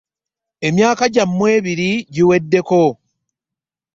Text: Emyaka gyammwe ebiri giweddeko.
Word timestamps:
Emyaka 0.67 1.03
gyammwe 1.13 1.47
ebiri 1.57 1.91
giweddeko. 2.13 2.83